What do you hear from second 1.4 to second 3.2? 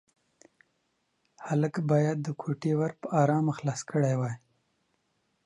هلک باید د کوټې ور په